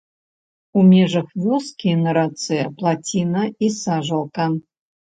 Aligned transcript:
У 0.79 0.85
межах 0.91 1.27
вёскі 1.43 1.91
на 2.03 2.17
рацэ 2.19 2.59
плаціна 2.81 3.41
і 3.65 3.75
сажалка. 3.81 4.53